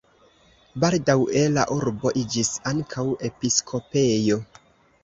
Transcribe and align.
Baldaŭe 0.83 1.43
la 1.59 1.67
urbo 1.75 2.15
iĝis 2.23 2.51
ankaŭ 2.73 3.05
episkopejo. 3.31 4.43